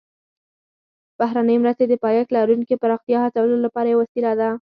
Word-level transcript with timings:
بهرنۍ 1.19 1.55
مرستې 1.63 1.85
د 1.87 1.93
پایښت 2.03 2.29
لرونکي 2.37 2.75
پراختیا 2.81 3.17
هڅولو 3.23 3.55
لپاره 3.65 3.87
یوه 3.89 4.01
وسیله 4.03 4.31
ده 4.39 4.49